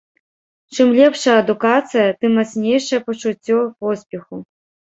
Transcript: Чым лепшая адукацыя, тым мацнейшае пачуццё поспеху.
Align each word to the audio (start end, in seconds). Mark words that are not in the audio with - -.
Чым 0.75 0.93
лепшая 0.99 1.35
адукацыя, 1.43 2.07
тым 2.19 2.31
мацнейшае 2.39 2.99
пачуццё 3.07 3.57
поспеху. 3.83 4.35